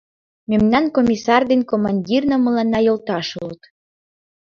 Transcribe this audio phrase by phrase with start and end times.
[0.49, 3.61] Мемнан комиссар ден командирна мыланна йолташ улыт.